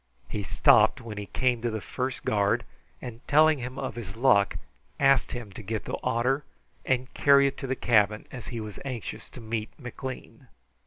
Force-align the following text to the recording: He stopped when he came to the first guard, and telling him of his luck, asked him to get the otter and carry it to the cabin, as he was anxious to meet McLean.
He 0.27 0.41
stopped 0.41 0.99
when 0.99 1.19
he 1.19 1.27
came 1.27 1.61
to 1.61 1.69
the 1.69 1.79
first 1.79 2.25
guard, 2.25 2.65
and 3.03 3.21
telling 3.27 3.59
him 3.59 3.77
of 3.77 3.93
his 3.93 4.15
luck, 4.15 4.57
asked 4.99 5.31
him 5.33 5.51
to 5.51 5.61
get 5.61 5.85
the 5.85 5.95
otter 6.01 6.43
and 6.83 7.13
carry 7.13 7.45
it 7.45 7.55
to 7.59 7.67
the 7.67 7.75
cabin, 7.75 8.25
as 8.31 8.47
he 8.47 8.59
was 8.59 8.79
anxious 8.83 9.29
to 9.29 9.39
meet 9.39 9.69
McLean. 9.79 10.47